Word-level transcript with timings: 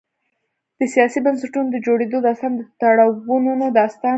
د 0.79 0.81
سیاسي 0.93 1.19
بنسټونو 1.25 1.69
د 1.71 1.77
جوړېدو 1.85 2.17
داستان 2.27 2.51
د 2.55 2.61
تړونونو 2.81 3.65
داستان 3.79 4.07
دی. 4.09 4.09